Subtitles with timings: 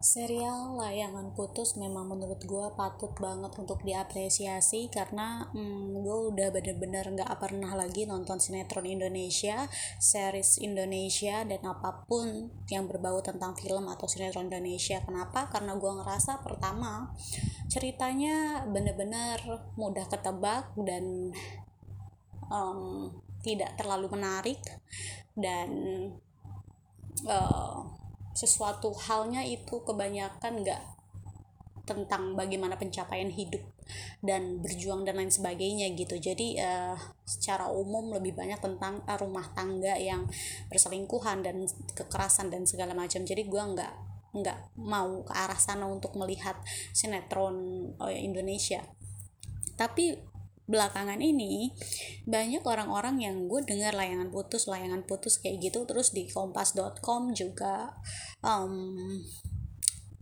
[0.00, 7.04] serial layangan putus memang menurut gue patut banget untuk diapresiasi karena hmm, gue udah bener-bener
[7.20, 9.68] gak pernah lagi nonton sinetron Indonesia,
[10.00, 15.04] series Indonesia dan apa pun yang berbau tentang film atau sinetron Indonesia.
[15.04, 15.52] Kenapa?
[15.52, 17.12] Karena gue ngerasa pertama
[17.68, 19.36] ceritanya bener-bener
[19.76, 21.28] mudah ketebak dan
[22.48, 23.12] um,
[23.44, 24.64] tidak terlalu menarik
[25.36, 25.68] dan
[27.28, 28.00] uh,
[28.32, 30.82] sesuatu halnya itu kebanyakan nggak
[31.90, 33.66] tentang bagaimana pencapaian hidup
[34.22, 36.14] dan berjuang dan lain sebagainya gitu.
[36.14, 36.94] Jadi uh,
[37.26, 40.30] secara umum lebih banyak tentang uh, rumah tangga yang
[40.70, 41.66] berselingkuhan dan
[41.98, 43.26] kekerasan dan segala macam.
[43.26, 43.92] Jadi gue nggak
[44.30, 46.54] nggak mau ke arah sana untuk melihat
[46.94, 48.86] sinetron uh, Indonesia.
[49.74, 50.14] Tapi
[50.70, 51.74] belakangan ini
[52.30, 57.98] banyak orang-orang yang gue dengar layangan putus layangan putus kayak gitu terus di kompas.com juga
[58.46, 58.94] um,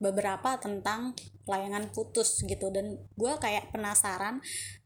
[0.00, 1.12] beberapa tentang
[1.44, 2.72] layangan putus gitu.
[2.72, 4.40] Dan gue kayak penasaran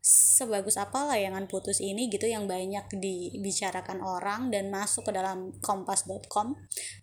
[0.05, 6.53] sebagus apa layangan putus ini gitu yang banyak dibicarakan orang dan masuk ke dalam kompas.com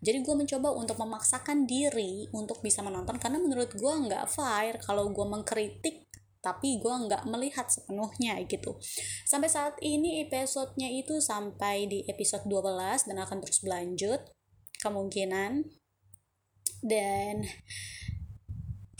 [0.05, 5.09] jadi gue mencoba untuk memaksakan diri untuk bisa menonton karena menurut gue nggak fair kalau
[5.09, 6.10] gue mengkritik
[6.41, 8.75] tapi gue nggak melihat sepenuhnya gitu.
[9.29, 14.25] Sampai saat ini episodenya itu sampai di episode 12 dan akan terus berlanjut.
[14.81, 15.61] Kemungkinan.
[16.81, 17.45] Dan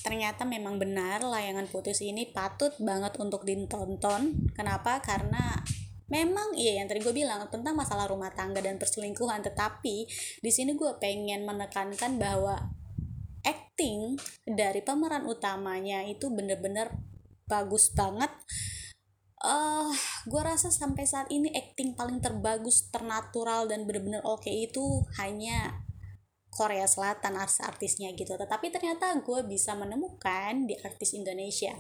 [0.02, 4.54] ternyata memang benar layangan putus ini patut banget untuk ditonton.
[4.54, 5.02] Kenapa?
[5.02, 5.58] Karena
[6.14, 9.42] memang iya yang tadi gue bilang tentang masalah rumah tangga dan perselingkuhan.
[9.42, 9.96] Tetapi
[10.46, 12.70] di sini gue pengen menekankan bahwa
[13.42, 16.94] acting dari pemeran utamanya itu bener-bener
[17.52, 18.32] bagus banget.
[19.44, 19.92] Uh,
[20.30, 25.82] gue rasa sampai saat ini acting paling terbagus ternatural dan bener-bener oke okay itu hanya
[26.52, 28.36] Korea Selatan artis-artisnya gitu.
[28.36, 31.72] Tetapi ternyata gue bisa menemukan di artis Indonesia.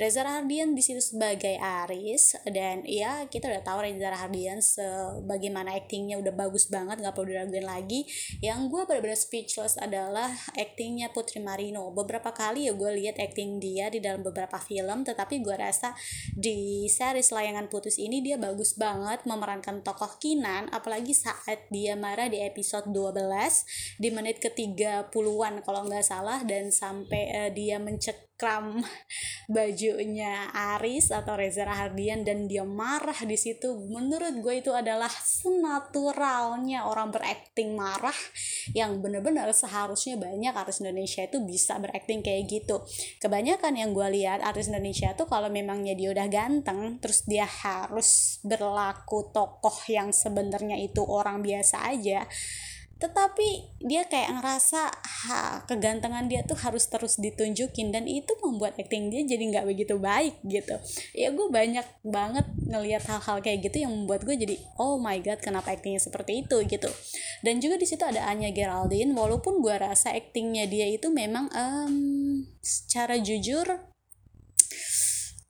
[0.00, 6.16] Reza Rahardian di situ sebagai Aris dan ya kita udah tahu Reza Rahardian sebagaimana aktingnya
[6.24, 8.08] udah bagus banget nggak perlu diraguin lagi.
[8.40, 11.92] Yang gue benar-benar speechless adalah aktingnya Putri Marino.
[11.92, 15.92] Beberapa kali ya gue lihat akting dia di dalam beberapa film tetapi gue rasa
[16.32, 22.32] di series layangan putus ini dia bagus banget memerankan tokoh Kinan apalagi saat dia marah
[22.32, 28.80] di episode 12 di menit ketiga puluhan kalau nggak salah dan sampai uh, dia mencekram
[29.54, 33.74] bajunya Aris atau Reza Rahardian dan dia marah di situ.
[33.90, 38.16] Menurut gue itu adalah senaturalnya orang berakting marah
[38.72, 42.86] yang bener-bener seharusnya banyak artis Indonesia itu bisa berakting kayak gitu.
[43.18, 48.38] Kebanyakan yang gue lihat artis Indonesia tuh kalau memangnya dia udah ganteng terus dia harus
[48.46, 52.24] berlaku tokoh yang sebenarnya itu orang biasa aja
[52.94, 59.10] tetapi dia kayak ngerasa ha, kegantengan dia tuh harus terus ditunjukin dan itu membuat acting
[59.10, 60.78] dia jadi nggak begitu baik gitu.
[61.12, 65.42] Ya gue banyak banget ngelihat hal-hal kayak gitu yang membuat gue jadi oh my god
[65.42, 66.90] kenapa actingnya seperti itu gitu.
[67.42, 71.94] Dan juga di situ ada Anya Geraldine walaupun gue rasa actingnya dia itu memang um,
[72.62, 73.66] secara jujur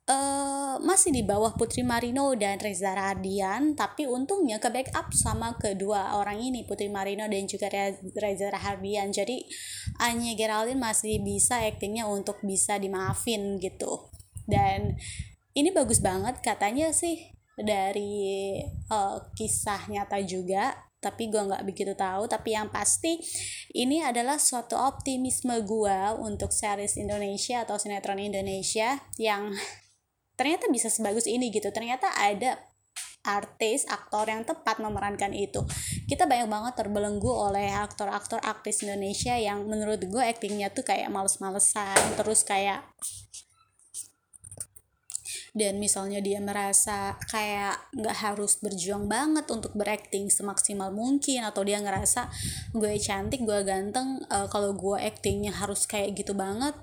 [0.09, 6.19] uh, masih di bawah Putri Marino dan Reza Radian tapi untungnya ke backup sama kedua
[6.19, 7.71] orang ini Putri Marino dan juga
[8.17, 9.41] Reza Radian jadi
[10.01, 14.11] Anya Geraldine masih bisa aktingnya untuk bisa dimaafin gitu.
[14.45, 14.99] Dan
[15.55, 18.59] ini bagus banget katanya sih dari
[18.91, 20.75] uh, kisah nyata juga
[21.05, 22.25] tapi gue nggak begitu tahu.
[22.25, 23.21] Tapi yang pasti
[23.77, 29.53] ini adalah suatu optimisme gue untuk series Indonesia atau sinetron Indonesia yang
[30.35, 32.59] ternyata bisa sebagus ini gitu ternyata ada
[33.25, 35.65] artis, aktor yang tepat memerankan itu.
[36.05, 41.97] Kita banyak banget terbelenggu oleh aktor-aktor aktris Indonesia yang menurut gue aktingnya tuh kayak males-malesan,
[42.21, 42.85] terus kayak
[45.55, 51.79] dan misalnya dia merasa kayak nggak harus berjuang banget untuk berakting semaksimal mungkin atau dia
[51.79, 52.27] ngerasa
[52.75, 56.75] gue cantik gue ganteng uh, kalau gue aktingnya harus kayak gitu banget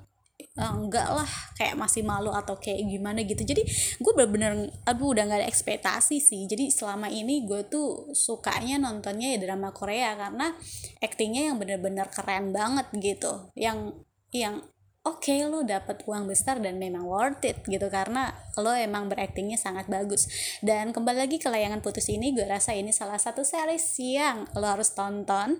[0.58, 3.42] uh, enggak lah kayak masih malu atau kayak gimana gitu.
[3.44, 3.62] Jadi
[4.00, 6.44] gue bener-bener aduh udah gak ada ekspektasi sih.
[6.44, 10.52] Jadi selama ini gue tuh sukanya nontonnya ya drama Korea karena
[11.00, 13.48] aktingnya yang bener-bener keren banget gitu.
[13.56, 13.96] Yang
[14.32, 14.64] yang
[15.02, 17.90] oke okay, lo dapet uang besar dan memang worth it gitu.
[17.90, 20.30] Karena lo emang beraktingnya sangat bagus.
[20.62, 24.66] Dan kembali lagi ke layangan putus ini gue rasa ini salah satu series yang lo
[24.66, 25.58] harus tonton.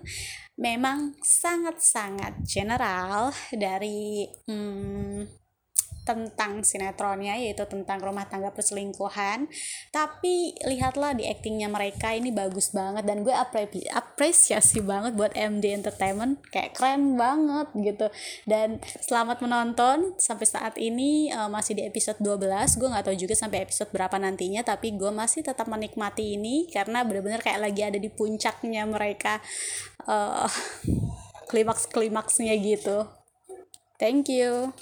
[0.55, 5.42] Memang sangat-sangat general dari hmm,
[6.03, 9.47] tentang sinetronnya yaitu tentang rumah tangga perselingkuhan.
[9.89, 13.33] Tapi lihatlah di actingnya mereka ini bagus banget dan gue
[13.91, 16.43] apresiasi banget buat MD Entertainment.
[16.51, 18.07] Kayak keren banget gitu.
[18.43, 20.15] Dan selamat menonton.
[20.19, 24.15] Sampai saat ini uh, masih di episode 12 gue nggak tahu juga sampai episode berapa
[24.19, 29.39] nantinya tapi gue masih tetap menikmati ini karena bener-bener kayak lagi ada di puncaknya mereka.
[30.03, 30.51] Uh,
[31.47, 33.07] klimaks klimaksnya gitu.
[33.95, 34.75] Thank you